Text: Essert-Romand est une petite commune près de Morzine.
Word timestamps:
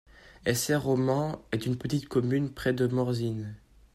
Essert-Romand 0.47 1.43
est 1.51 1.67
une 1.67 1.77
petite 1.77 2.07
commune 2.07 2.49
près 2.51 2.73
de 2.73 2.87
Morzine. 2.87 3.53